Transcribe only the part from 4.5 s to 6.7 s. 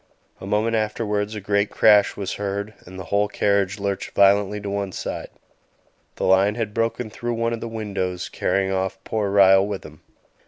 to one side; the lion